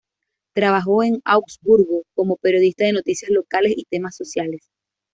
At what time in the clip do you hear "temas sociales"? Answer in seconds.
3.85-4.67